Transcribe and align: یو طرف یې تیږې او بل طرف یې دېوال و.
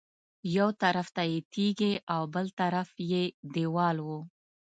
یو 0.57 0.69
طرف 0.81 1.07
یې 1.31 1.39
تیږې 1.53 1.93
او 2.13 2.21
بل 2.33 2.47
طرف 2.59 2.89
یې 3.11 3.23
دېوال 3.53 3.97
و. 4.01 4.07